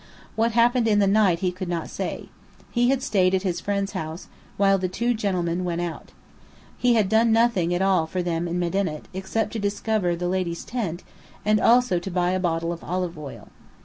[0.35, 2.29] What happened in the night he could not say.
[2.71, 6.11] He had stayed at his friend's house, while the two gentlemen went out.
[6.75, 10.65] He had done nothing at all for them in Medinet, except to discover the ladies'
[10.65, 11.03] tent,
[11.45, 13.49] and also to buy a bottle of olive oil.